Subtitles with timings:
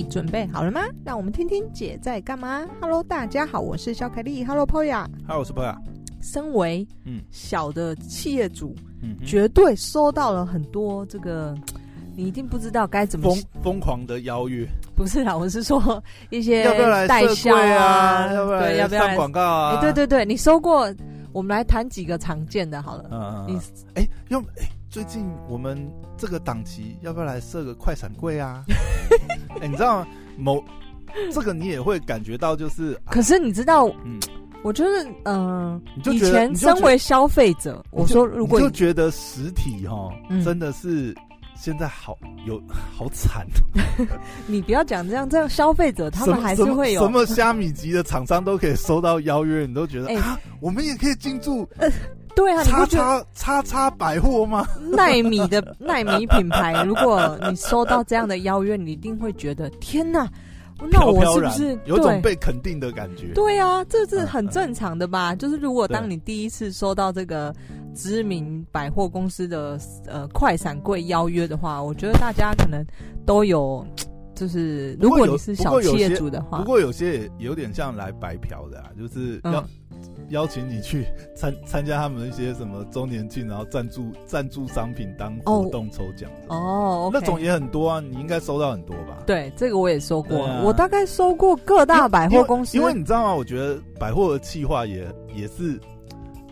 [0.00, 0.80] 嘿，准备好了吗？
[1.04, 2.66] 让我们听听姐在干嘛。
[2.80, 4.42] Hello，大家好，我是小凯丽。
[4.42, 5.06] Hello，Poya。
[5.26, 5.76] Hello，我是 Poya。
[6.22, 11.54] 身为嗯小的企业主，嗯，绝对收到了很多这个，
[12.16, 14.66] 你一定不知道该怎么疯疯狂的邀约。
[14.96, 19.80] 不是啦，我是说一些要不要来代销啊，要不要要不要上广告啊？
[19.82, 20.90] 对对对，你收过？
[21.32, 23.04] 我们来谈几个常见的，好了。
[23.12, 23.54] 嗯嗯。
[23.54, 23.60] 你
[24.00, 24.66] 哎，要哎。
[24.90, 25.78] 最近我们
[26.18, 28.64] 这个档期要不要来设个快闪柜啊？
[29.60, 30.04] 哎、欸，你知道
[30.36, 30.62] 某
[31.32, 34.18] 这个你也会感觉到，就是可是你知道，嗯，
[34.64, 40.10] 我就是，嗯、呃，以前身为消费者，我说如果你就觉得实体哈，
[40.44, 41.14] 真的是
[41.54, 42.60] 现在好有
[42.92, 43.46] 好惨。
[44.48, 51.68] 你不要讲这样，这样消费者他们还是会有什么虾米级的厂商都可以收到邀约，你都觉得、欸、啊，我们也可以进驻。
[52.30, 54.66] 呃对啊，叉叉叉叉百货吗？
[54.92, 60.28] 奈米的奈米品牌，如果你收到这样的邀约，你一定会觉得天哪，
[60.90, 63.32] 那我是不是有种被肯定的感觉？
[63.34, 65.34] 对啊，这是很正常的吧？
[65.34, 67.54] 就是如果当你第一次收到这个
[67.94, 72.84] 知名百货公司的呃快闪柜邀约的话，我觉得大家可能
[73.26, 73.84] 都有，
[74.34, 79.62] 就是如果你是小企业主的话，不过有些也有点像来白嫖的啊，就是要。
[80.30, 89.22] 邀请你去参参加他们一些什么周年庆，然后赞助赞助商品当活动抽奖哦，那种也很多啊，你应该收到很多吧？
[89.26, 93.34] 对，这个我也收过，啊、我大概收过各大百货公司因，因为你知道吗？
[93.34, 95.80] 我觉得百货的企划也也是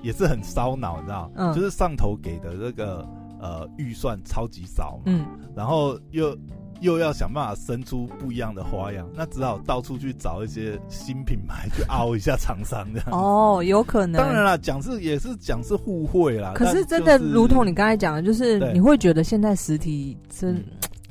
[0.03, 1.31] 也是很烧脑，你知道？
[1.37, 3.07] 嗯，就是上头给的这个
[3.41, 6.37] 呃预算超级少嘛，嗯，然后又。
[6.81, 13.09] 又要想办法生出不一样的花样，那只好到处去找一些新品牌去凹一下厂商这样。
[13.11, 14.21] 哦，有可能。
[14.21, 16.53] 当然啦，讲是也是讲是互惠啦。
[16.55, 20.63] 可是真的，如同你刚才讲的，就是你会觉得现在实体真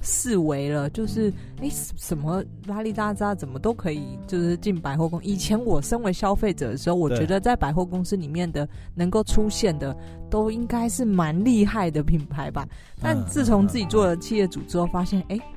[0.08, 5.26] 式微了，就是哎、欸，什么拉里拉扎怎么都可以，就是进百货公司。
[5.28, 9.96] 以前我身为消费者的时候，我觉得在百货公司里面的能够出现的，
[10.30, 12.66] 都应该是蛮厉害的品牌吧。
[13.02, 15.36] 但自从自己做了企业主之后，发现哎。
[15.36, 15.42] 欸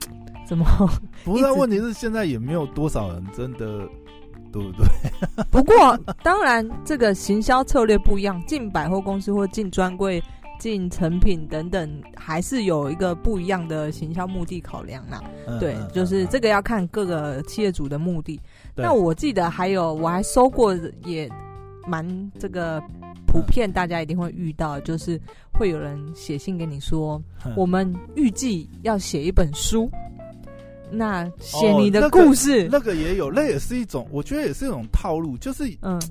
[0.51, 0.67] 怎么？
[1.25, 3.89] 不是，问题是现在也没有多少人真的，
[4.51, 5.45] 对不对？
[5.49, 10.21] 不过当然，这个行销策略不一样，进百货公司或进专柜、
[10.61, 15.21] 进成品等等，还是有一个不一样的行销目的考量啦。
[15.49, 18.39] 嗯、对，就是这个要看各个企业主的目的。
[18.77, 21.29] 嗯、那我记得还有，我还收过，也
[21.89, 22.07] 蛮
[22.39, 22.81] 这个
[23.27, 25.19] 普遍，大家一定会遇到，就是
[25.53, 29.91] 会有人写信给你说，嗯、我们预计要写一本书。
[30.93, 36.03] 那写你的故事，哦那个，那个也有，那也是一种，我觉得也是一种套路，就是嗯，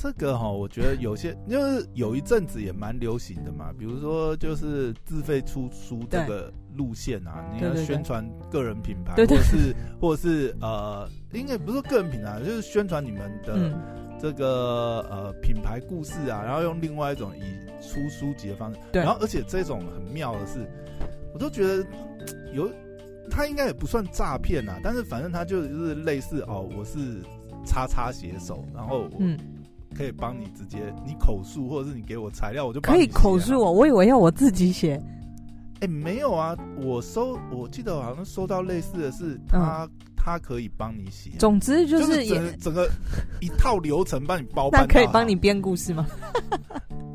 [0.00, 13.76] 这个哈，我觉得有些，就是有一阵子也蛮流行的嘛，比如说就是自费出书这个路线啊，你要宣传个人品牌，或者是或者是呃，应该不是说个人品牌，就是宣传你们的
[14.20, 17.42] 这个呃品牌故事啊，然后用另外一种以
[17.82, 20.64] 出书籍的方式，对，然后而且这种很妙的是，
[21.34, 21.84] 我都觉得
[22.54, 22.70] 有。
[23.30, 27.22] 他应该也不算诈骗呐，但是反正他就是类似哦，我是
[27.62, 29.18] 叉叉写手，然后我
[29.98, 35.02] 可以帮你直接你口述，或者是你给我材料，我就可以口述我，我以为要我自己写。
[35.80, 39.84] 哎，没有啊，我收我记得好像收到类似的是他。
[39.84, 42.90] 嗯他可以帮你写，总之就是整个整个
[43.40, 44.82] 一套流程帮你包办。
[44.82, 46.06] 那可以帮你编故事吗？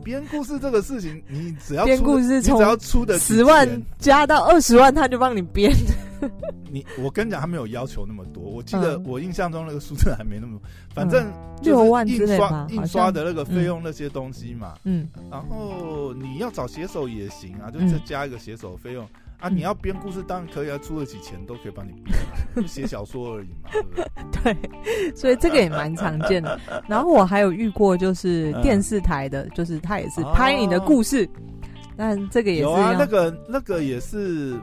[0.04, 3.70] 编故事这个事情，你只要编故事，从只要出的十万
[4.00, 5.72] 加到二十万，他就帮你编。
[6.74, 8.42] 你我跟你讲，他没有要求那么多。
[8.42, 10.62] 我记得我印象中那个数字还没那么多，
[10.96, 14.74] 反正六万印刷印刷的那个费用那些东西嘛。
[14.84, 19.08] 嗯，然后你要找写手也行啊，就再加一个写手费用。
[19.40, 22.34] 啊，你要编故事当然可以啊，出得起钱都可以帮你编啊，
[22.66, 24.08] 写小说而已嘛，对不对？
[24.56, 26.58] 对，所以这个也蛮常见的。
[26.88, 31.30] 然后我还有遇过，就是电视台的， 就是他也是拍你的故事，
[31.98, 34.58] 但这个也是有啊，那个那个也是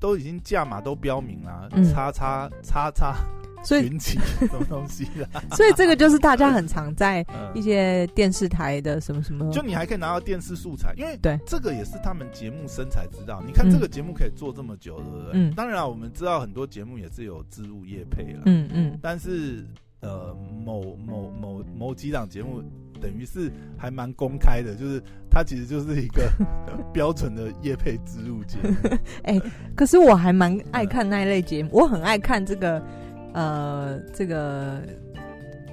[0.00, 3.14] 都已经价码都标明了，叉叉叉叉。
[3.62, 4.18] 所以什
[4.58, 5.28] 么东西啦？
[5.54, 13.42] 所以这个就是大家很常在 一些电视台的什么什么，就你还可以拿到电视素材，因为对这个也是他们节目生财之道。
[13.46, 15.32] 你看这个节目可以做这么久，对不对？
[15.34, 15.52] 嗯。
[15.54, 18.98] 当然了，我们知道很多节目也是有植入业配了，嗯嗯。
[19.02, 19.66] 但是
[20.00, 22.62] 呃，某某某某几档节目
[23.00, 26.30] 等于是还蛮公开的，就是它其实就是一个
[26.92, 28.74] 标准的业配植入节目。
[29.24, 29.40] 哎，
[29.74, 32.80] 可是我还蛮爱看那一类节目，我很爱看这个。
[33.32, 34.82] 呃，这个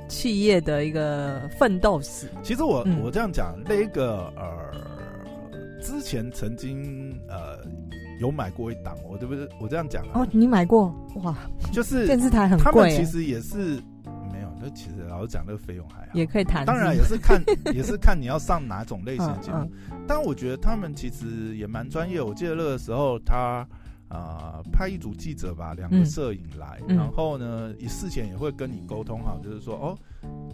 [0.08, 2.28] 企业的一个奋斗史。
[2.44, 7.58] 其实我、嗯、我这样讲，那个呃，之前曾经呃
[8.22, 9.50] 有买过一档，我对不对？
[9.60, 10.22] 我这样讲啊。
[10.22, 11.36] 哦，你买过哇？
[11.72, 13.82] 就是电视台很贵，他们其实也是。
[14.68, 16.66] 那其实老实讲，那个费用还好，也可以谈。
[16.66, 17.42] 当然也是看，
[17.74, 19.72] 也是看你要上哪种类型的节目。
[20.08, 22.22] 但我觉得他们其实也蛮专业。
[22.22, 23.68] 我记得那个时候他。
[24.10, 30.00] 啊、呃，派一组记者吧，两个摄影来，嗯、然后呢，事前也会跟你沟通好，就是说，哦，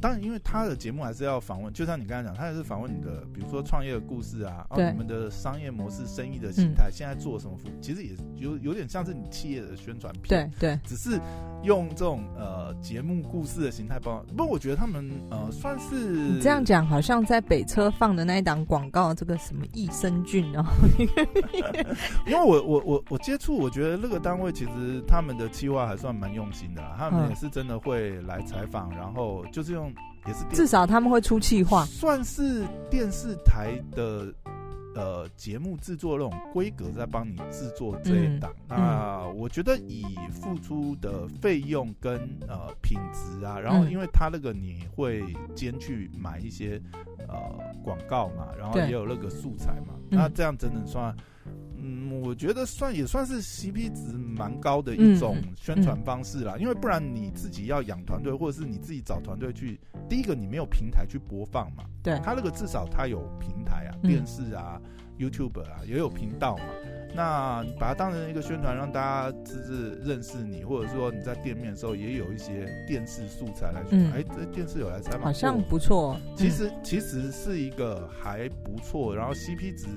[0.02, 11.20] 当然，因为他的节目还是要访问，就像你刚才讲，他也是访问你的，比如说创业的故事啊，哦，你们的商业模式、生意的形态，嗯、现在做什么服务，其实也有有点像是你企业的宣传片，对对，只是
[11.62, 14.26] 用这种呃节目故事的形态包。
[14.36, 20.66] 不过我觉得他们呃算是你这样讲，好像在北车放的那一档广告，这个什么益生菌哦，
[22.26, 23.38] 因为我我我我接。
[23.44, 29.94] 触我觉得那个单位其实他们的企划还算蛮用心的啦，他们也是真的会来采访，然后就是用
[30.28, 34.34] 也是至少他们会出气话，算是电视台的
[34.96, 38.52] 呃节目制作那种规格在帮你制作这一档。
[38.68, 45.24] 嗯、那我觉得以付出的费用跟呃品质啊，然后因为他那个你会
[45.56, 46.82] 兼去买一些
[47.28, 47.36] 呃
[47.84, 51.16] 广告嘛，然后也有那个素材嘛，那这样整整算。
[51.16, 51.24] 嗯，
[52.22, 66.64] 我觉得算也算是 CP 值蛮高的一种宣传方式啦，嗯嗯、因为不然你自己要养团队，或者是你自己找团队去，第一个你没有平台去播放嘛，对，他那个至少他有平台啊，电视啊、嗯、YouTube 啊也有频道嘛，
[67.14, 79.88] 那你把它当成一个宣传，让大家就是认识你，或者说你在店面的时候也有一些电视素材来宣传，哎、嗯，这电视有来采访，好像不错，其实、嗯、其实是一个还不错，然后 CP 值。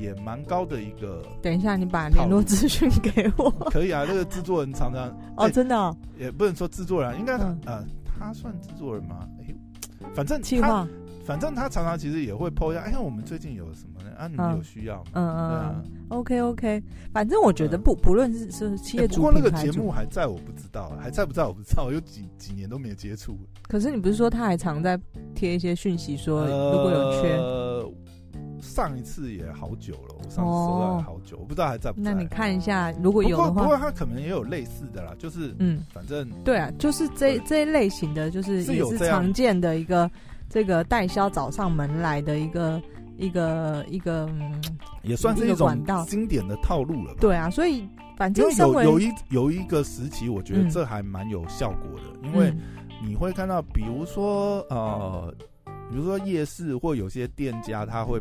[0.00, 1.22] 也蛮高的一个。
[1.42, 3.50] 等一下，你把联络资讯给我。
[3.70, 7.36] 可以啊，那个制作人常常哦，真的哦，也不能说制作人，应该
[7.66, 7.84] 呃，
[8.18, 9.28] 他算制作人吗？
[9.40, 9.54] 哎，
[10.14, 10.86] 反正计划，
[11.24, 12.80] 反正他常常其实也会 po 一下。
[12.80, 14.10] 哎，我们最近有什么呢？
[14.18, 15.10] 啊，你们有需要吗？
[15.14, 16.82] 嗯嗯，OK OK。
[17.12, 23.38] 反正我觉得不不论是是企业主，不过那个节目还在，我不知道，还在不在我不知道，我 有几几年都没有接触。
[23.68, 24.98] 可是你不是说他还常在
[25.34, 28.00] 贴一些讯息，说如果有缺。
[28.60, 32.12] 上一次也好久了，我上次收到也好久，我不知道还在不在。
[32.12, 40.10] 那你看一下，如果有的话，不过他可能也有类似的啦，就是嗯，反正对啊，就是这这一类型的，就是也是常见的一个
[40.48, 42.82] 这个代销找上门来的一个
[43.16, 44.62] 一个一个嗯，
[45.02, 47.14] 也算是一种经典的套路了。
[47.18, 52.54] 对啊，所以反正有有一有一个时期，我觉得这还蛮有效果的，因为
[53.02, 55.34] 你会看到，比如说呃。
[55.90, 58.18] 比如说夜市或有些店家他会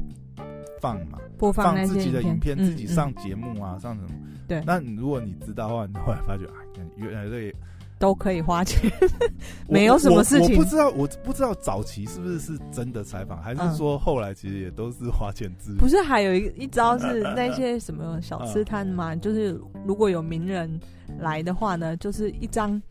[0.81, 4.09] 放嘛，播放，放自己的影片，自己上节目啊，上什么？
[4.47, 4.63] 对。
[4.65, 6.45] 那如果你知道的话，你后来发觉，
[6.77, 7.53] 哎，原来这
[7.99, 8.89] 都可以花钱，
[9.67, 10.55] 没有什么事情。
[10.55, 15.75] 我不知道，我不知道早期是不是是真的采访，还是说后来其实也都是花钱自。
[15.75, 19.13] 不是，还有一一招是 那些什么小吃摊嘛？
[19.17, 20.79] 就是如果有名人
[21.19, 22.81] 来的话呢，就是一张，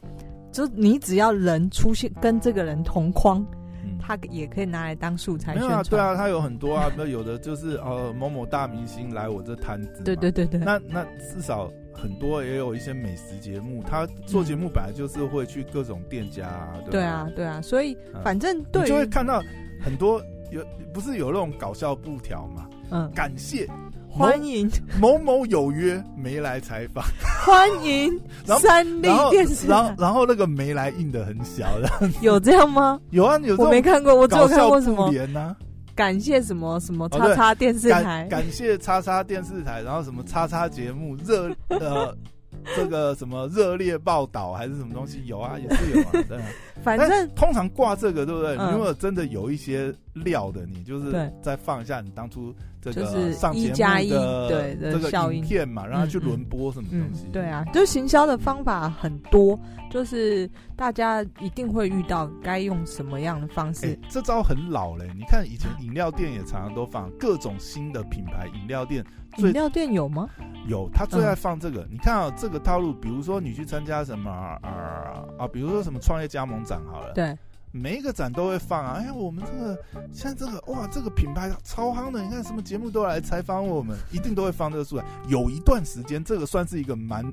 [0.52, 3.42] 就你只要人出现跟这个人同框。
[4.08, 5.68] 他也可以拿来当素材宣传。
[5.68, 10.02] 没有啊，对啊，他有很多啊， 那有的就是呃某某大明星来我这摊子。
[10.02, 10.58] 对对对对。
[10.60, 16.72] 那那至少很多也有一些美食节目，他做节目本来就是会去各种店家啊。
[16.86, 17.94] 对，对啊，对啊，所以
[18.24, 19.42] 反正对、嗯、就会看到
[19.82, 22.66] 很多有不是有那种搞笑布条嘛？
[22.90, 23.68] 嗯，感谢。
[24.10, 24.68] 欢迎
[25.00, 27.04] 某某有约没来采访，
[27.44, 28.20] 欢迎
[28.60, 31.88] 三立电视然后然后，然后那个没来印的很小的，
[32.20, 32.98] 有这样吗？
[33.10, 33.56] 有啊，有。
[33.56, 35.10] 我没看过，我只有看过什么？
[35.28, 35.56] 呢？
[35.94, 42.16] 感谢什么什么叉叉电视台，感谢叉叉电视台，然后什么叉叉节目热 呃。
[42.74, 46.10] 这个什么热烈报道还是什么东西有啊，也是有啊。
[46.12, 46.38] 对，
[46.82, 48.56] 反正通常挂这个，对不对？
[48.56, 53.76] 你如果真的有一些料的，你就是再放一下你当初这个上节目
[54.08, 57.26] 的对这个影片嘛，让他去轮播什么东西。
[57.32, 59.58] 对啊，就行销的方法很多，
[59.90, 63.98] 就是大家一定会遇到该用什么样的方式。
[64.08, 69.04] 这招很老嘞，你看以前饮料店也常常都放各种新的品牌饮料店。
[69.36, 70.28] 饮料店有吗？
[70.66, 71.82] 有，他最爱放这个。
[71.82, 77.36] 嗯、你看啊，这个套路，比如说你去参加什么啊啊，比如说什么创业加盟展好了，对，
[77.72, 78.96] 每一个展都会放啊。
[78.98, 79.78] 哎呀，我们这个
[80.12, 85.04] 现在这个哇，这个品牌超夯的，你看什么节目都来采访我们，一定都会放这个出来。
[85.28, 87.24] 有一段时间，这个算是一个蛮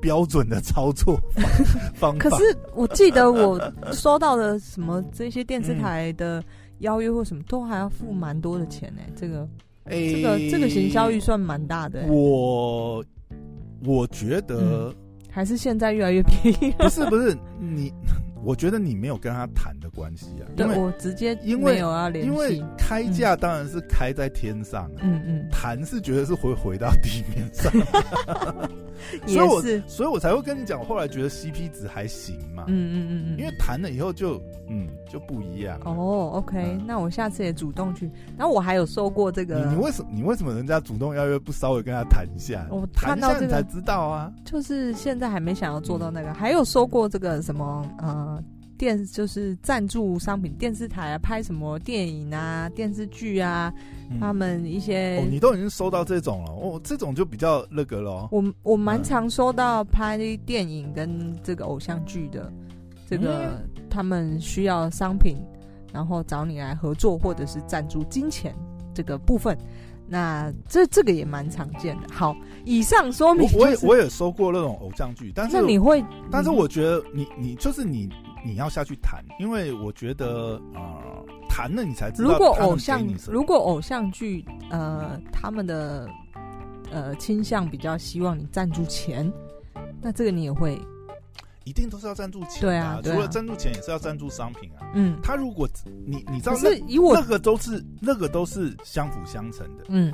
[0.00, 1.16] 标准的操作
[1.94, 2.18] 方法。
[2.18, 3.60] 可是我记得我
[3.92, 6.42] 收到的什么这些电视台的
[6.80, 9.12] 邀约或什么，都还要付蛮多的钱呢、欸。
[9.14, 9.48] 这个。
[9.84, 12.06] 哎，这个这个行销预算蛮大的。
[12.06, 13.04] 我
[13.84, 14.94] 我觉得、嗯、
[15.28, 16.72] 还是现在越来越便宜。
[16.78, 17.92] 不是不是，你
[18.44, 27.72] 我觉得你没有跟他谈的关系啊，对我直接因为没有要联系，因为开价当然是开在天上，啊，嗯嗯，谈是觉得是会回到地面上，
[29.26, 35.78] 所以我所以我才会跟你讲，我后来觉得 CP 值还行嘛，嗯嗯嗯嗯，因为谈了以后就嗯就不一样。
[35.84, 42.66] 哦，OK，嗯，那我下次也主动去，然后我还有收过这个，你，你为什么你为什么人家主动邀约不稍微跟他谈一下？
[42.70, 48.31] 我谈到这个才知道啊，就是现在还没想要做到那个，还有收过这个什么呃。
[48.82, 53.72] 电就是赞助商品，电视台啊，拍什么电影啊、电视剧啊，
[54.10, 58.28] 嗯、他们一些、哦，你都已经收到这种了哦，这种就比较那个了。
[58.32, 62.52] 我我蛮常收到拍电影跟这个偶像剧的，
[63.08, 65.36] 这个、嗯、他们需要商品，
[65.92, 68.52] 然后找你来合作或者是赞助金钱
[68.92, 69.56] 这个部分，
[70.08, 72.08] 那这这个也蛮常见的。
[72.12, 78.10] 好，以上说明、就是我，我也我也收过那种偶像剧，但是那你会，但是我觉得你你就是你。
[78.44, 80.98] 你要下去谈，因为我觉得啊，
[81.48, 82.30] 谈了你才知道。
[82.30, 86.08] 如果偶像，如果偶像剧呃，他们的
[86.90, 89.32] 呃倾向比较希望你赞助钱，
[90.00, 90.80] 那这个你也会，
[91.64, 92.60] 一定都是要赞助钱。
[92.60, 94.90] 对啊，除了赞助钱，也是要赞助商品啊。
[94.94, 95.68] 嗯，他如果
[96.06, 99.84] 你你知道，是以我那个都是那个都是相辅相成的。
[99.88, 100.12] 嗯，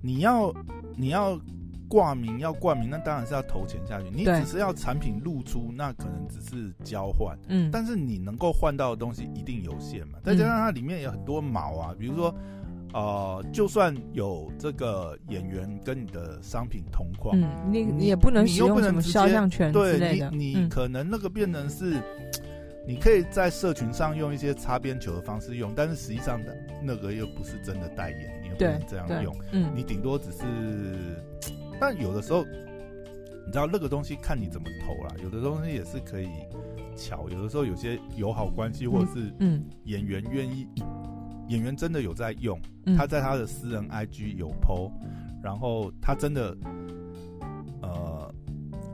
[0.00, 0.54] 你要
[0.96, 1.40] 你要。
[1.88, 4.08] 挂名要冠名，那当然是要投钱下去。
[4.12, 7.38] 你只是要产品露出，那可能只是交换。
[7.48, 10.18] 嗯，但是你能够换到的东西一定有限嘛。
[10.24, 12.34] 再加上它里面有很多毛啊，比如说，
[12.92, 20.30] 呃，就算有这个演员跟你的商品同框，嗯，你你也不能使用什么肖像权之类的。
[20.30, 22.00] 对，你你可能那个变成是，
[22.86, 29.36] 你可以在社群上用一些擦边球的方式用，但是实际上的那个又不是真的代言，你也不能这样用。
[29.52, 31.22] 嗯，你顶多只是。
[31.80, 35.14] 但有的时候，你知道那个东西看你怎么投啦。
[35.22, 36.28] 有的东西也是可以
[36.96, 40.66] 巧，有的时候有些友好关系，或者是嗯，演员愿意，
[41.48, 42.60] 演员真的有在用，
[42.96, 44.90] 他在他的私人 IG 有 po，
[45.42, 46.56] 然后他真的。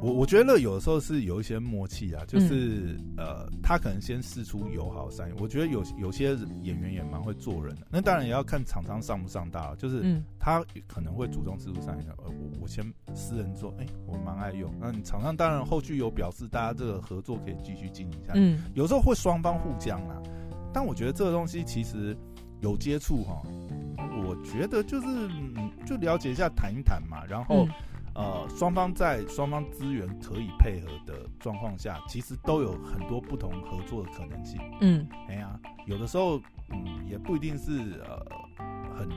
[0.03, 5.33] 我我觉得有的时候是有一些默契啊，就是、嗯、呃，他可能先试出友好善意。
[5.39, 9.77] 我觉得有有些演员也蛮会做人的，那当然也要看厂商上不上道。
[9.77, 14.75] 就是他可能会主动试出善意，呃，我我先私人做，哎、欸，我蛮爱用。
[14.81, 18.41] 那你厂商当然后续有表示，大家这个合作可以继续经营下去。
[18.41, 20.21] 嗯，有时候会双方互降啊，
[20.75, 22.17] 但我觉得这个东西其实
[22.61, 23.41] 有接触哈，
[24.27, 25.07] 我觉得就是
[25.87, 27.67] 就了解一下，谈一谈嘛，然后。
[27.67, 27.69] 嗯
[28.15, 34.61] 呃，双方在双方资源可以配合的状况下，其实都有很多不同合作的可能性。
[34.81, 36.39] 嗯，哎呀，有的时候，
[36.71, 38.25] 嗯，也不一定是呃
[38.97, 39.09] 很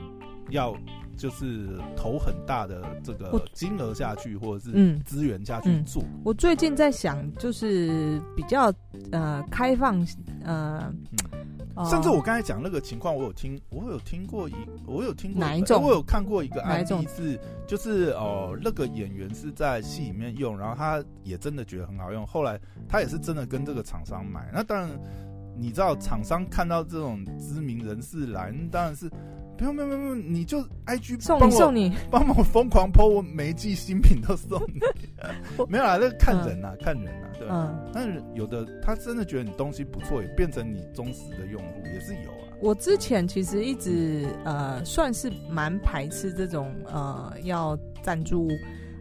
[0.50, 0.74] 要
[1.16, 6.02] 就是投很大的这个金额下去，或者是资源下去做。
[6.02, 6.20] 嗯嗯。
[6.24, 8.72] 我最近在想，就是比较
[9.12, 9.98] 呃开放
[10.42, 10.92] 呃。
[11.10, 14.54] 嗯甚至我刚才讲那个情况，我有听，我有听过一，
[14.86, 15.82] 我有听过哪一种？
[15.82, 24.50] 我有看过一个案例是，就是哦、呃，那个演员是在戏里面用，然后他也真的觉得很好用，后来他也是真的跟这个厂商买。
[24.52, 24.90] 那当然，
[25.56, 29.10] 你知道厂商看到这种知名人士来，当然是。
[29.56, 34.80] 不用不用不用，你就 IG 送你送你，帮我疯狂 po，我每一季新品都送你。
[35.68, 37.70] 没有啊，那个看人呐、啊，嗯、看人呐、啊，对吧？
[37.72, 42.52] 嗯、但是有的他真的觉得你东西不错，也变成你忠实的用户也是有啊。
[42.60, 48.48] 我之前其实一直呃算是蛮排斥这种呃要赞助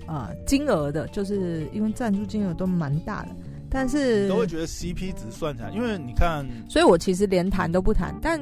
[0.08, 3.30] 呃金额的，就是因为赞助金额都蛮大的，
[3.70, 8.40] 但是都会觉得 CP 值算起来，因为你看，所以我其实连谈都不谈，但。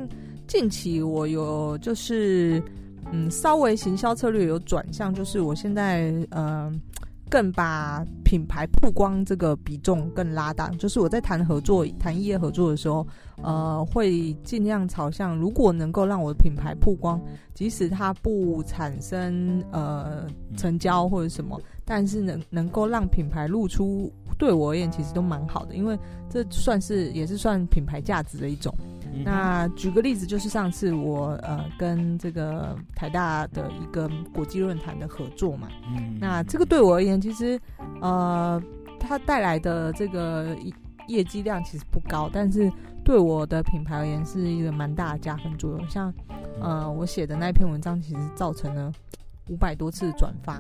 [0.48, 2.62] 近期我有就是，
[3.12, 6.72] 嗯，稍微行销策略有转向，就是我现在呃，
[7.30, 10.70] 更把品牌曝光这个比重更拉大。
[10.72, 13.06] 就是我在谈合作、谈业合作的时候，
[13.42, 17.20] 呃，会尽量朝向，如果能够让我的品牌曝光，
[17.54, 25.98] 即使它不产生呃成交或者什么，但是能能够让品牌露出，对我而言其实都蛮好的，因为
[26.30, 28.74] 这算是也是算品牌价值的一种。
[29.24, 37.60] 那举个例子，就是上次我呃跟这个台大的一个国际论坛的合作嘛，嗯，那这个对我而言，其实
[38.01, 38.62] 呃
[39.00, 40.55] 它带来的这个
[41.08, 42.72] 业绩量其实不高，但是
[43.03, 45.89] 对我的品牌而言是一个蛮大的加分作用。
[45.89, 46.13] 像
[46.60, 48.91] 呃我写的那篇文章，其实造成了
[49.50, 50.53] 五百多次转发，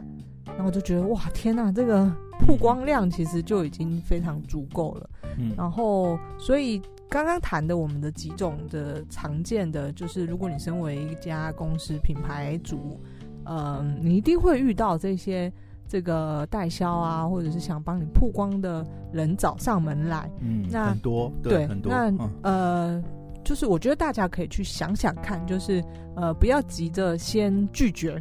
[0.45, 6.81] 然后我就觉得哇天呐，这个曝光量其实就已经非常足够了，嗯，然后所以。
[7.13, 12.99] 刚刚谈的我们的几种的常见的，就是如果你身为一家公司品牌主，
[13.45, 15.53] 嗯、呃，你一定会遇到这些
[15.87, 20.27] 这个代销啊，或者是想帮你曝光的人找上门来。
[20.39, 21.93] 嗯，那很多对，对很多。
[21.93, 23.03] 那、嗯、呃，
[23.43, 25.83] 就是我觉得大家可以去想想看，就是
[26.15, 28.19] 呃，不要急着先拒绝。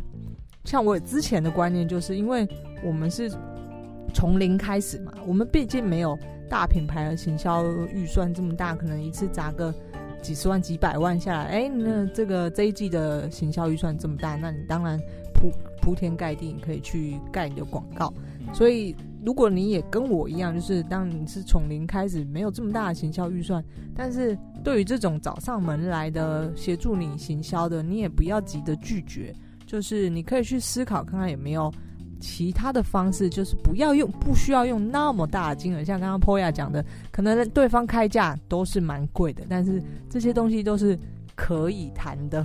[0.66, 2.46] 像我之前的观念，就是因为
[2.84, 3.32] 我们是
[4.12, 6.14] 从零开始嘛，我们毕竟没有
[6.52, 9.74] 大品牌的行销预算这么大，可能一次砸个
[10.20, 15.00] 几十万、几百万下来，哎、欸，那这个这一季的行销预算这么大，那你当然
[15.32, 18.12] 铺铺天盖地可以去盖你的广告。
[18.52, 18.94] 所以，
[19.24, 23.64] 如果你也跟我一样，就是当你是从零开始，没有这么大的行销预算，
[23.96, 29.34] 但是对于这种找上门来的协助你行销的，你也不要急着拒绝。
[29.64, 31.72] 就是你可以去思考看看有没有
[32.22, 35.82] 其他的方式，就是不要用，不需要用那么大的金额。
[35.82, 40.96] 像刚刚 Poya 讲的，可能对方开价都是蛮贵的，但是这些东西都是
[41.34, 42.44] 可以谈的。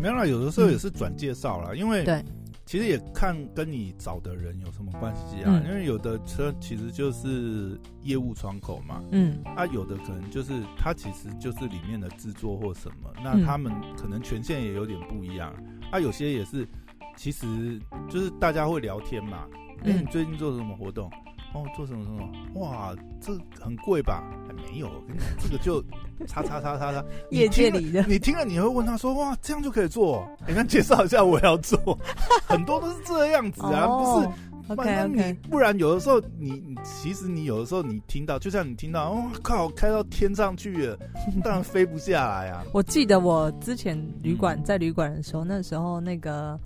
[0.00, 2.24] 没有啦，有的时候也是转介绍啦，嗯、因为对，
[2.66, 5.62] 其实也看跟你找的人有什么关系啊。
[5.62, 15.54] 嗯、因为有的车其实就是业务窗口嘛，嗯，啊，有的可能就是它其实就是里面的制作或什么，那他们可能权限也有点不一样。
[15.90, 16.66] 他、啊、有些也是，
[17.16, 19.46] 其实就是大家会聊天嘛。
[19.84, 21.10] 哎、欸，你最近做什么活动？
[21.54, 22.60] 哦，做什么什么？
[22.60, 24.24] 哇，这很贵吧？
[24.46, 25.82] 还、哎、没有，我跟你讲， 这个就
[26.26, 27.04] 叉叉叉叉叉。
[27.30, 30.26] 业界里的，你听了你会问他说：哇，这样就可以做？
[30.48, 31.98] 你看介绍一下，我要做。
[32.46, 34.28] 很多都是这样子啊，哦、不是。
[34.76, 40.96] 反正你.不然有的时候你，你其实你有的时候你听到，就像你听到，哦靠，开到天上去了，
[41.42, 42.64] 当然飞不下来啊。
[42.72, 46.58] 我记得我之前旅馆、嗯、在旅馆的时候，那时候那个，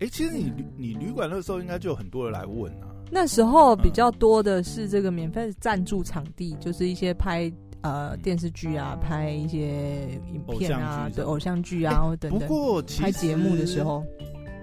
[0.00, 2.88] 哎、欸，其实你你旅馆那时候应该就有很多人来问啊。
[3.10, 7.52] 那时候比较多的是这个免费赞助场地，嗯、就是一些拍
[7.82, 12.40] 呃电视剧啊，拍一些影片啊，对偶像剧啊、欸、等等。
[12.40, 14.04] 不过拍节目的时候，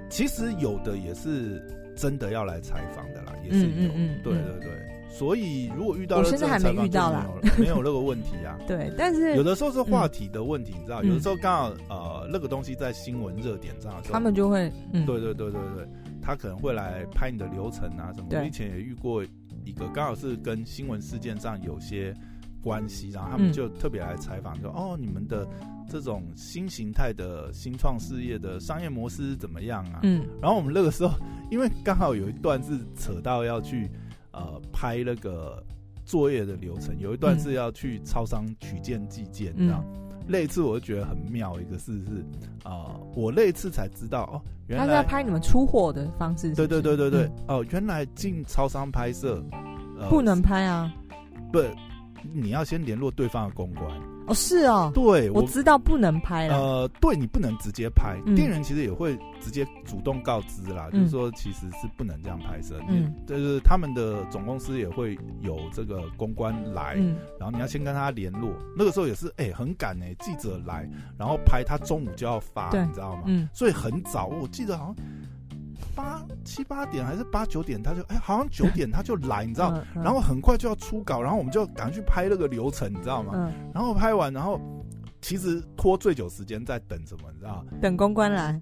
[0.10, 1.62] 其实有的也是。
[1.98, 4.70] 真的要来采访的啦，也是有，嗯嗯嗯、对对对，
[5.18, 7.26] 所以如果遇到了，我现在还没遇到啦，
[7.58, 8.58] 没有那个问题啊。
[8.68, 15.88] 对，但是有的时候是话题的问题，嗯、你知道，有的时候刚好呃那个东西在新闻热点上，他们就会，嗯、对对对对对，
[16.22, 18.28] 他可能会来拍你的流程啊什么。
[18.30, 19.24] 对我以前也遇过
[19.64, 22.14] 一个，刚好是跟新闻事件上有些
[22.62, 25.48] 关系，然后他们就特别来采访，说、嗯、哦，你们的。
[25.88, 30.00] 这种新形态的新创事业的商业模式怎么样啊？
[30.02, 31.16] 嗯，然后我们那个时候，
[31.52, 33.88] 因为刚好有一段是扯到要去
[34.36, 35.64] 呃拍那个
[36.04, 39.84] 作业的流程，有一段是要去超商取件寄件，这样。
[40.28, 42.26] 那一次我就觉得很妙，一个事是
[42.64, 46.56] 啊、呃，我那一次才知道哦，原来他是要拍你们出货的方式是是？
[46.56, 49.44] 对对对对对，哦、呃，原来进超商拍摄、
[50.00, 50.92] 呃、不能拍啊，
[51.52, 51.62] 不，
[52.34, 54.15] 你要先联络对方的公关。
[54.28, 56.58] 哦，是哦，对，我，我知道不能拍了。
[56.58, 62.80] 呃，对你不能直接拍，嗯、店员其实也会直接主动告知啦，嗯、就是说其实是不能这样拍摄。
[62.90, 68.52] 嗯，就是他们的总公司也会有这个公关来，嗯、然后你要先跟他联络。
[68.76, 73.24] 那个时候也是，哎、欸，很赶哎、欸，记者来，然后拍他中午就要发，你知道吗？
[73.28, 74.96] 嗯，所以很早，我记得好像。
[75.96, 83.32] 八七八点还是八九点，他就哎、欸，好像九 点他就来，你知道，嗯嗯、然后很快就要出稿，然后我们就赶去拍那个流程，你知道吗？
[83.36, 84.60] 嗯、然后拍完，然后
[85.22, 87.66] 其实拖最久时间在等什么，你知道？
[87.82, 88.62] 等公关来。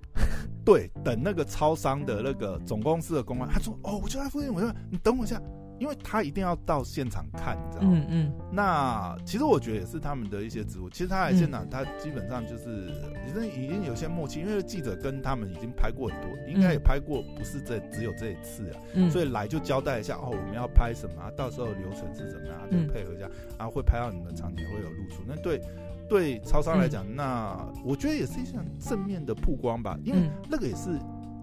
[0.63, 5.41] 对，等那个超商的那个总公司的公关，他说：“哦，我就在附近，我就你等我一下。”
[5.79, 7.91] 因为他一定要到现场看，你知道吗？
[7.93, 8.33] 嗯嗯。
[8.51, 10.89] 那其实我觉得也是他们的一些职务。
[10.89, 12.91] 其实他来现场，他基本上就是
[13.27, 18.79] 已经已经有些默契，因为记者跟他们已经拍过很多，应该也拍过，不是这只有这一次啊。
[18.93, 19.11] 嗯。
[19.11, 25.23] 所以来就交代一下哦，我们要拍什么，到时候流程是怎么样，就配合一下，然后会拍到你们场景会有露出。
[25.27, 25.59] 那对
[26.07, 30.91] 对超商来讲，那我觉得也是一项正面的曝光吧，因为那个也是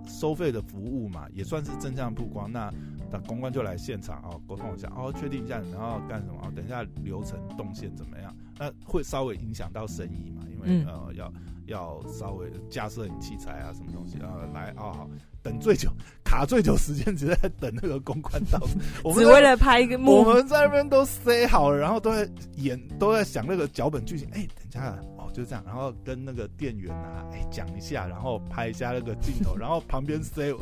[0.07, 2.51] 收费的服务嘛，也算是正向曝光。
[2.51, 2.73] 那。
[3.11, 8.35] 等公关就来现场哦，沟通一下哦，确定一下你们要干什么，等一下流程动线怎么样？
[8.59, 10.43] 那会稍微影响到生意嘛？
[10.51, 11.33] 因为、嗯、呃要
[11.67, 15.11] 要稍微架设你器材啊，什么东西啊来哦好，
[15.43, 15.89] 等最久
[16.25, 18.61] 卡最久时间，只在等那个公关到，
[19.03, 24.29] 我们只为了拍一个幕，我们在那边都塞好了，然后都在演，都在想那个脚本剧情。
[24.33, 30.53] 哎、欸，等一下哦，就这样，然后跟那个店员啊，哎、欸、讲一下，然后拍一下那个镜头， 然后旁边塞。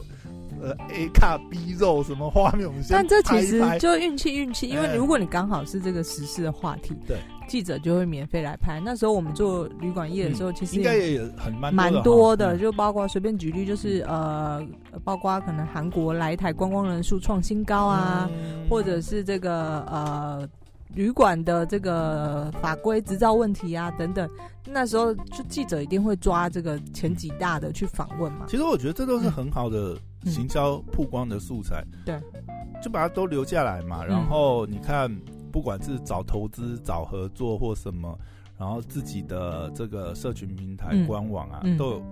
[0.62, 2.66] 呃，A 卡 B 肉什么画面？
[2.66, 3.08] 我们先拍一拍。
[3.08, 7.18] 但这其实就运气运气，因为如果你刚好是这个时事的话题，对，
[7.48, 8.80] 记者就会免费来拍。
[8.80, 14.66] 那时候我们做旅馆业的时候，其实应该也很蛮蛮多的，就包括随便举例，就是呃，
[15.04, 18.28] 包括可能韩国来台观光人数创新高啊，
[18.68, 20.48] 或者是这个呃
[20.94, 24.28] 旅馆的这个法规执照问题啊等等。
[24.70, 28.44] 那时候就记者一定会抓这个前几大的去访问嘛。
[28.48, 29.96] 其实我觉得这都是很好的。
[30.24, 34.04] 行销曝光的素材，对、嗯，就把它都留下来嘛。
[34.04, 35.14] 然后你看，
[35.52, 38.18] 不管是找投资、找合作或什么，
[38.59, 42.02] 然后自己的这个社群平台、官网啊，嗯、都有。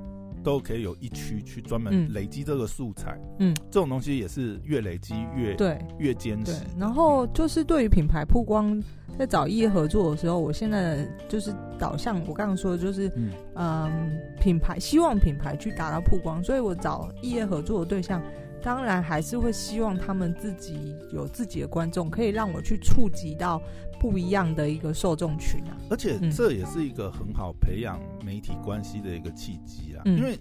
[0.46, 5.76] 都可以有一区去专门累积这个素材，嗯，这种东西也是越累积越对。
[5.98, 6.62] 越坚持。
[6.78, 8.80] 然后就是对于品牌曝光，
[9.18, 18.22] 在找异业合作的时候，我现在就是导向我刚刚说的就是，嗯，嗯，品牌希望品牌去达到曝光，所以我找异业合作的对象。
[18.62, 23.60] 当然还是会希望他们自己有自己的观众，可以让我去触及到
[24.00, 25.76] 不一样的一个受众群啊。
[25.90, 30.38] 而且这也是一个很好培养媒体关系的一个契机啊，嗯、因为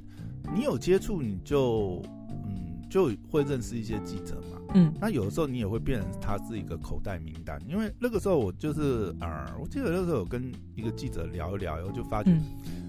[0.54, 2.02] 你有接触，你就
[2.46, 4.62] 嗯就会认识一些记者嘛。
[4.74, 12.32] 嗯，那有的时候你也会变成他是一个口袋名单，因为那个时候我就是呃，我记得那个时候有跟一个记者聊一聊，然后就发觉，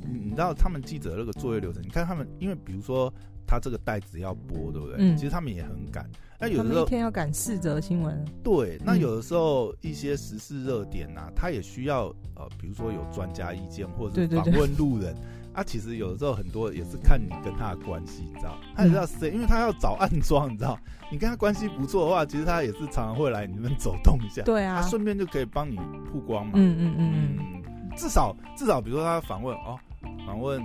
[0.06, 3.12] 嗯、你知道他们记者那个作业流程，你看他们，因为比如说。
[3.48, 4.96] 他这个袋子要播，对不对？
[4.98, 6.04] 嗯，其实他们也很赶。
[6.38, 8.24] 那有的时候一天要赶四则新闻。
[8.42, 15.14] 对，那有的时候一些时事热点呐、啊，他也需要呃，比如说有专家意见，或者是访问路人。
[15.54, 18.58] 啊，其实有的时候很多也是看你跟他的关系，你知道？
[18.74, 20.78] 他也知道谁，因为他要找暗装，你知道？
[21.10, 24.42] 你跟他关系不错的话，其实他也是常常会来你们走动一下。
[24.42, 25.76] 对啊，他顺便就可以帮你
[26.12, 26.52] 曝光嘛。
[26.56, 27.96] 嗯嗯嗯嗯。
[27.96, 29.78] 至少至少，比如说他访问哦，
[30.26, 30.62] 访问。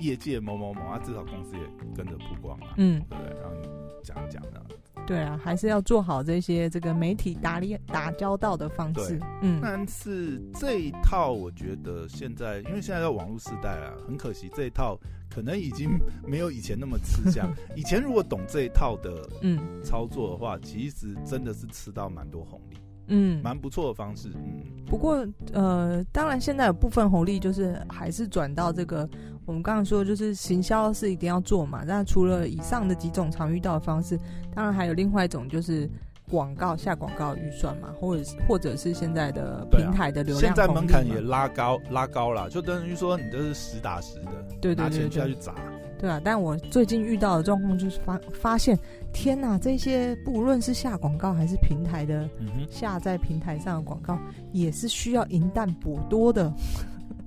[0.00, 1.62] 业界某某某啊，至少公司也
[1.94, 3.68] 跟着曝光啊，嗯，对不对，然后你
[4.02, 4.64] 讲一讲的，
[5.06, 17.52] 对啊，还是要做好这些这个媒体打理打交道的方式，嗯，但是这一套我觉得现在，因为现在在网络时代啊，很可惜这一套可能已经没有以前那么吃香。
[17.74, 22.76] 以前如果懂这一套的嗯操作的话，嗯、其实真的是吃到蛮多红利。
[23.10, 24.30] 嗯，蛮不错的方式。
[24.34, 29.08] 嗯，不过呃，当然现在有部分红利就是还是转到这个，
[29.44, 31.82] 我们刚刚说的就是行销是一定要做嘛。
[31.86, 34.18] 那除了以上的几种常遇到的方式，
[34.54, 35.90] 当然还有另外一种就是
[36.30, 40.54] 广告下广告预算嘛，或者或者是现在的平台的流量。
[40.54, 45.54] 现在门槛也拉高拉高了，就等于说你这是实打实的，对对对，对，拿钱下去砸。
[46.00, 48.78] 对啊，但我最近遇到的状况就是发发现，
[49.12, 52.26] 天哪，这些不论是下广告还是平台的
[52.70, 54.18] 下在平台上的广告，
[54.52, 56.50] 也是需要银弹补多的。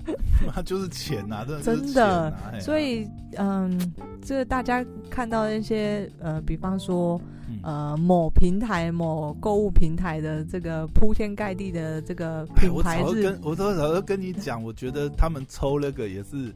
[0.45, 2.59] 那就是钱呐、啊， 真的，真的。
[2.59, 3.07] 所以，
[3.37, 3.79] 嗯，
[4.23, 7.21] 这个大家看到那些呃，比方说
[7.61, 16.51] 呃，某平台、某购物平台的这个铺天盖地的这个品牌日，哎、我都早就跟你讲，我觉得他们抽那个也是。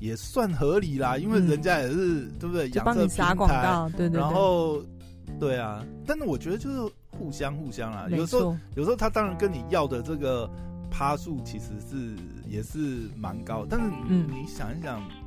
[0.00, 2.68] 也算合理啦，因为人家也是、嗯、对不对？
[2.68, 4.20] 就帮你撒广告，对对对。
[4.20, 4.82] 然后，
[5.38, 8.06] 对啊，但是我觉得就是互相互相啊。
[8.10, 10.50] 有时候，有时候他当然跟你要的这个
[10.90, 12.16] 趴数其实是
[12.48, 15.00] 也是蛮高，但是你想一想。
[15.00, 15.19] 嗯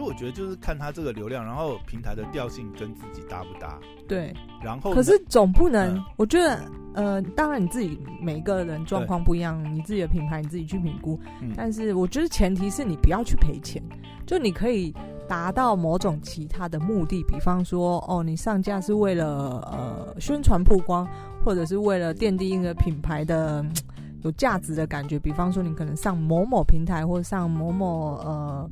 [0.00, 3.78] 其实我觉得就是看他这个流量，然后平台的调性跟自己搭不搭。
[4.08, 4.32] 对，
[4.64, 6.58] 然后可是总不能，嗯、我觉得
[6.94, 11.20] 呃，当然你自己每一个人状况不一样，你自己的品牌你自己去评估。
[11.42, 13.82] 嗯、但是我觉得前提是你不要去赔钱，
[14.26, 14.90] 就你可以
[15.28, 21.06] 达到某种其他的目的，比方说哦，你上架是为了呃宣传曝光，
[21.44, 23.62] 或者是为了奠定一个品牌的
[24.22, 25.18] 有价值的感觉。
[25.18, 28.70] 比方说你可能上某某平台，或者上某某呃。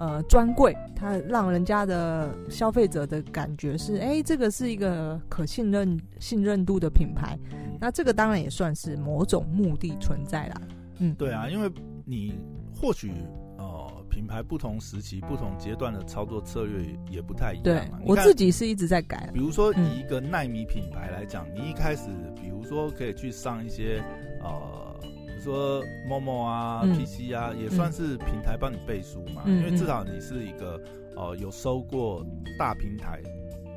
[0.00, 7.38] 呃，专柜，它让人家的消费者的感觉是，哎、欸，这个是一个可信任、信任度的品牌。
[7.78, 10.62] 那这个当然也算是某种目的存在啦。
[11.00, 11.70] 嗯，对啊，因为
[12.06, 12.34] 你
[12.74, 13.12] 或许
[13.58, 17.62] 呃，品牌不同时期、不同阶段的操作策略也不太一样。
[17.62, 19.28] 对，我自己是一直在改。
[19.34, 22.08] 比如说，以一个耐米品牌来讲，嗯、你一开始，
[22.40, 24.02] 比如说可以去上一些
[24.42, 24.98] 呃。
[25.40, 30.80] 说某某啊、嗯、PC 啊，也算是平台帮你背书嘛，嗯、因为至少你是一个
[31.16, 32.24] 哦、呃、有收过
[32.58, 33.20] 大平台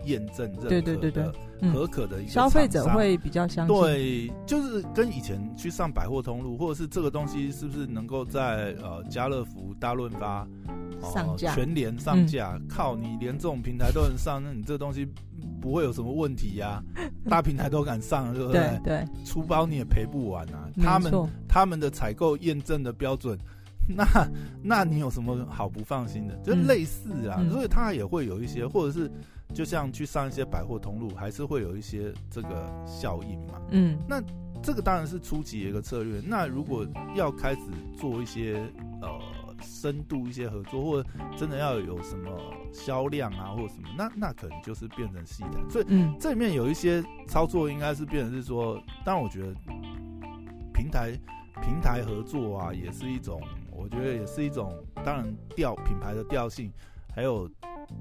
[0.06, 1.24] 验证认可的对对对对
[1.72, 3.76] 合可的一个消费者会比较相信。
[3.78, 10.46] 对，就是跟以前去上百货通路，或者是这个东西是不是能够在呃家乐福、大润发、
[11.02, 12.58] 呃、上架全联上架？
[12.60, 15.08] 嗯、靠，你连这种平台都能上，那你这东西
[15.62, 17.08] 不会有什么问题呀、啊？
[17.30, 18.62] 大平台都敢上，对不对？
[18.84, 20.68] 对，对，出包你也赔不完啊！
[20.82, 23.40] 他们错他们的采购验证的标准，
[23.88, 24.06] 那
[24.62, 26.36] 那你有什么好不放心的？
[26.44, 29.10] 就类似啊，嗯、所以他也会有一些，或者是。
[29.54, 33.62] 就像去上一些百货通路，还是会有一些这个效应嘛。
[33.70, 34.22] 嗯，那
[34.62, 36.22] 这个当然是初级的一个策略。
[36.26, 36.86] 那如果
[37.16, 37.62] 要开始
[37.98, 38.66] 做一些
[39.02, 39.20] 呃
[39.62, 42.30] 深度一些合作，或者真的要有什么
[42.72, 45.70] 销量啊，或者什么，那那可能就是变成细的。
[45.70, 49.54] 所以，嗯，这里面有一些操作应该是变成是说，当然我觉得
[50.74, 51.12] 平台
[51.62, 56.72] 平台合作啊，也是一种，我觉得也是一种，当然调品牌的调性。
[57.16, 57.50] 还有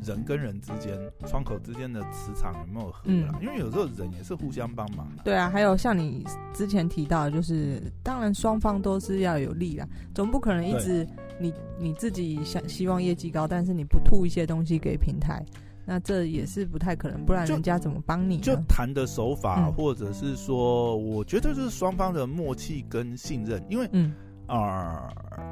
[0.03, 3.35] 人跟人之间，窗口之间的磁场有没有合啦？
[3.35, 5.07] 嗯、因为有时候人也是互相帮忙。
[5.23, 11.07] 对啊，还有像你之前提到，就是当然双方都是要有利啦，总不可能一直
[11.39, 15.45] 你你自己想希望业绩高，但是你不吐一些东西给平台，
[15.85, 18.39] 那这也是不太可能，不然人家怎么帮你？
[18.39, 24.15] 就谈的手法，嗯、或者是说，我觉得就是双方的默契跟信任，因为嗯
[24.47, 25.45] 啊、呃，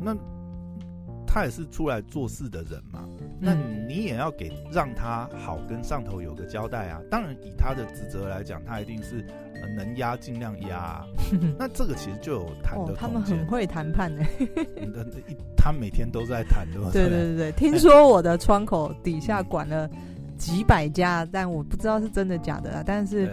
[0.00, 0.16] 那。
[1.32, 7.00] 他也是出来做事的人嘛，那你也要给让他好跟上头有个交代啊。
[7.08, 9.24] 当然，以他的职责来讲，他一定是
[9.76, 11.06] 能压尽量压啊。
[11.56, 12.96] 那这个其实就有谈的哦。
[12.98, 14.24] 他们很会谈判呢。
[15.56, 17.08] 他每天都在谈，对吧对？
[17.08, 19.88] 对对对对，听说我的窗口底下管了
[20.36, 22.82] 几百家，但我不知道是真的假的啊。
[22.84, 23.30] 但是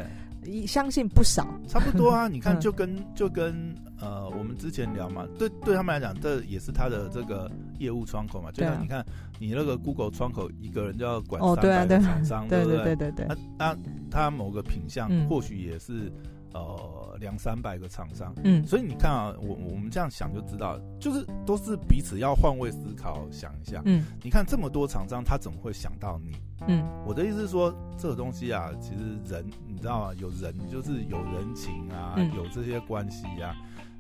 [0.67, 2.27] 相信不少，差不多啊。
[2.27, 3.75] 你看，就跟就跟。
[3.99, 8.51] 呃，我们之前聊嘛，对对他们来讲，这也是他的这个业务窗口嘛。
[8.51, 9.03] 就像你看，
[9.39, 12.83] 你那个 Google 窗口，一个人就要管三百个厂商，对不对？
[12.83, 13.25] 对对对。
[13.27, 13.77] 那那
[14.11, 16.11] 他某个品相，或许也是
[16.59, 18.33] 呃两三百个厂商。
[18.43, 18.65] 嗯。
[18.65, 23.81] 所以你看啊，我我们这样想就知道，就是都是彼此要换位思考，想一下。
[23.85, 24.05] 嗯。
[24.23, 26.35] 你看这么多厂商，他怎么会想到你？
[26.67, 26.85] 嗯。
[27.05, 30.13] 我的意思是说，这个东西啊，其实人你知道吗？
[30.19, 33.55] 有人就是有人情啊，有这些关系啊。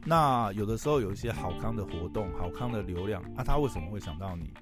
[0.05, 4.53] 那有的时候有一些好康的活动，好康的流量，啊，他为什么会想到你？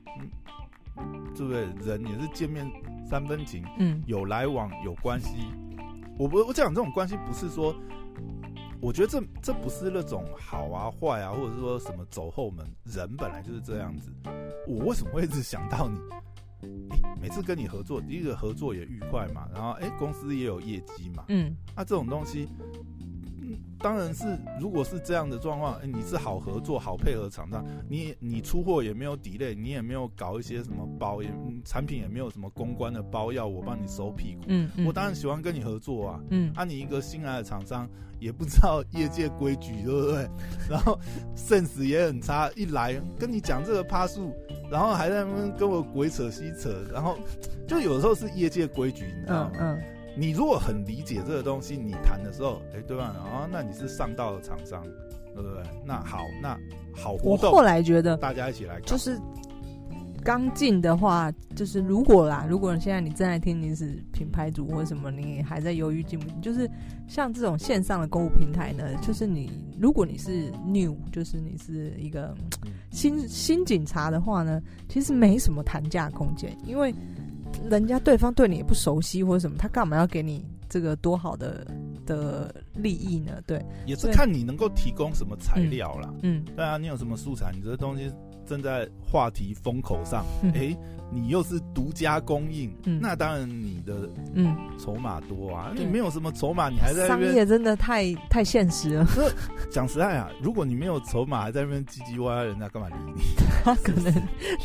[0.97, 1.65] 嗯，对不对？
[1.85, 2.65] 人也是见面
[3.07, 5.45] 三分情，嗯，有来往有关系。
[6.17, 7.75] 我不，我讲这种关系不是说，
[8.81, 12.65] 我觉得这这不是那种好啊坏啊，或者是说什么走后门。
[12.85, 14.11] 人本来就是这样子。
[14.67, 15.99] 我为什么会一直想到你？
[16.61, 22.49] 欸，每次跟你合作，第一个合作也愉快嘛，然后诶，公司也有业绩嘛，嗯，那、啊、这种东西。
[23.79, 31.29] 当然是，如果是这样的状况，欸，你是好合作、好配合厂商，你你出货也没有 delay，你也没有搞一些什么包，也
[31.63, 37.87] 产品也没有什么公关的包要我帮你收屁股，嗯，嗯，我当然喜欢跟你合作啊，嗯，啊，你一个新来的厂商
[38.19, 40.29] 也不知道业界规矩，对不对？
[40.69, 40.97] 然后
[41.35, 44.33] sense 也很差，一来跟你讲这个趴数，
[44.71, 47.17] 然后还在那边跟我鬼扯西扯，然后
[47.67, 49.51] 就有时候是业界规矩，你知道吗？
[49.59, 49.77] 嗯。
[49.77, 53.03] 嗯你如果很理解这个东西，你谈的时候，哎、欸，对吧？
[53.05, 54.81] 啊，那你是上到的厂商，
[55.33, 55.61] 对不对？
[55.85, 56.57] 那好，那
[56.93, 57.51] 好活动。
[57.51, 59.19] 我后来觉得，大家一起来，就是
[60.23, 66.69] 刚进的话，就是如果啦，如果现在你正在听，你是品牌主或什么，你还在犹豫进不进，就是
[67.09, 72.33] 像这种线上的购物平台呢，就是你如果你是 new，就是你是一个
[72.89, 76.95] 新新警察的话呢，其实没什么谈价空间，因为。
[77.69, 81.65] 人家对方对你也不熟悉或者什么，他干嘛要给你这个多好的
[82.05, 83.41] 的利益呢？
[83.47, 86.13] 对，也是看你能够提供什么材料啦。
[86.23, 87.51] 嗯，对啊，你有什么素材？
[87.53, 88.11] 你这东西
[88.45, 90.75] 正在话题风口上，哎、
[91.11, 95.71] 你又是独家供应，嗯、那当然你的嗯筹码多啊。
[95.75, 99.07] 嗯、你没有什么筹码，你还在商业真的太太现实了。
[99.71, 103.21] 讲实在啊，如果你没有筹码，还在那边唧唧歪歪，人家干嘛理你？
[103.63, 104.13] 他可能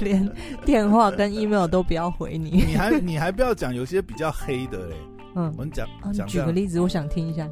[0.00, 0.32] 连
[0.64, 2.50] 电话跟 email 都不要回你。
[2.66, 4.96] 你还你还不要讲有些比较黑的嘞。
[5.34, 6.26] 嗯，我们讲讲。
[6.26, 7.48] 举个例子，我想听一下。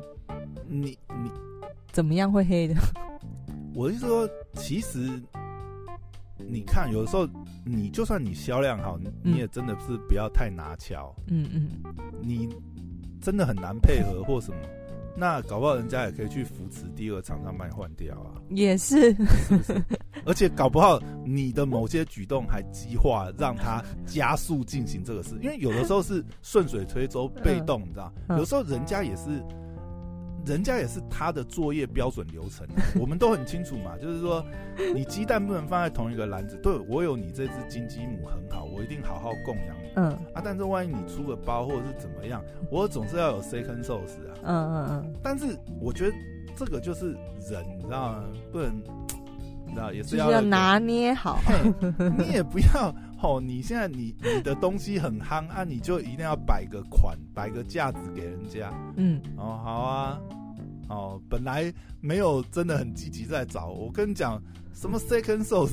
[0.67, 1.31] 你你
[1.93, 2.75] 怎么样会黑的？
[3.75, 5.09] 我是说，其实
[6.47, 7.29] 你看，有的时候
[7.65, 11.15] 你就算你销量好，你也真的是不要太拿翘。
[11.27, 11.71] 嗯嗯。
[12.23, 12.49] 你
[13.21, 14.57] 真的很难配合或什么。
[15.17, 19.85] 那搞不好人家也可以去扶持第二个厂商把你换掉啊，也是，是不是？
[20.25, 28.13] 而且搞不好你的某些举动还激化，让他加速进行这个事，因为有的时候是顺水推舟，被动，你知道？
[28.37, 29.43] 有时候人家也是。
[30.49, 32.67] 人家也是他的作业标准流程，
[32.99, 33.97] 我们都很清楚嘛。
[34.01, 34.45] 就是说，
[34.95, 36.59] 你鸡蛋不能放在同一个篮子。
[36.63, 39.89] 对，我有你这只金鸡母很好，我一定好好供养你。
[39.97, 44.35] 嗯啊，但是万一你出个包或者是怎么样，我总是要有 second source 啊。
[44.43, 45.15] 嗯嗯嗯。
[45.23, 45.47] 但是
[45.81, 46.17] 我觉得
[46.57, 47.13] 这个就是
[47.51, 48.25] 人，你知道吗？
[48.51, 48.83] 不能，
[49.67, 51.39] 你知道也是要，要拿捏好。
[52.17, 58.73] 你也不要哦，你现在你你的东西很夯啊，你就一定要摆个款，摆个架子给人家。
[58.97, 60.21] 嗯哦，好啊。
[60.89, 64.41] 哦，本来没有真的很积极在找，我跟你讲，
[64.73, 65.71] 什么 second source、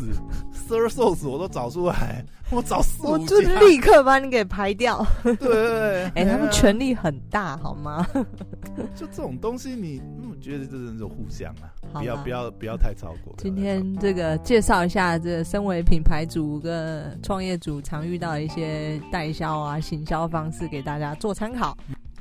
[0.68, 5.06] third source 我都找出来，我找四五，我就立刻把你给排掉。
[5.24, 8.06] 对对对，哎、欸，他们权力很大，好吗？
[8.96, 11.54] 就这种东西你，你嗯觉得这人就互相
[11.94, 13.34] 啊，不要不要不要太超过。
[13.38, 21.78] 今天这个介绍一下，这个身为品牌主跟创业主常遇到的一些代销啊、行销方式，给大家做参考。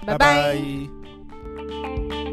[0.07, 0.19] 拜拜。
[0.19, 0.59] 拜
[2.09, 2.24] 拜。